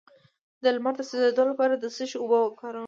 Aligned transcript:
د 0.63 0.65
لمر 0.75 0.93
د 0.97 1.01
سوځیدو 1.09 1.43
لپاره 1.51 1.73
د 1.77 1.85
څه 1.95 2.03
شي 2.09 2.17
اوبه 2.19 2.37
وکاروم؟ 2.41 2.79